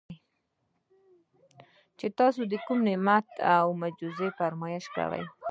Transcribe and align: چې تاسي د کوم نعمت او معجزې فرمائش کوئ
چې 1.97 2.07
تاسي 2.17 2.43
د 2.47 2.53
کوم 2.65 2.79
نعمت 2.87 3.27
او 3.55 3.65
معجزې 3.81 4.29
فرمائش 4.39 4.85
کوئ 4.95 5.23